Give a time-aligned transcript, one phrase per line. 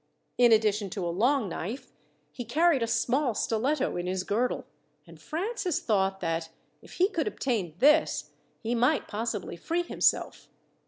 [0.39, 1.91] In addition to a long knife,
[2.31, 4.65] he carried a small stiletto in his girdle,
[5.05, 6.49] and Francis thought that,
[6.81, 8.31] if he could obtain this,
[8.63, 10.49] he might possibly free himself.